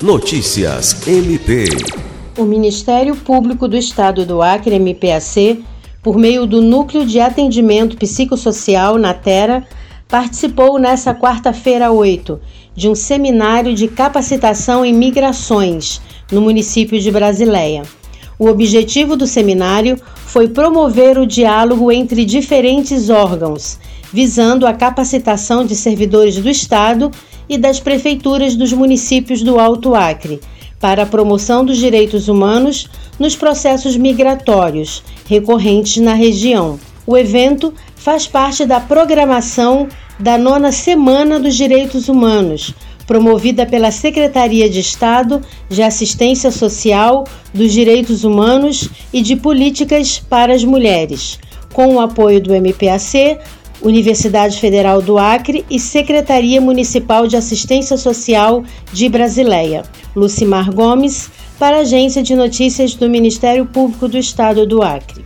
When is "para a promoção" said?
30.80-31.64